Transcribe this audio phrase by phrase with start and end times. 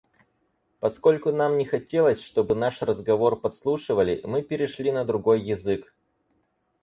[0.79, 5.93] Поскольку нам не хотелось, чтобы наш разговор подслушивали, мы перешли на другой язык.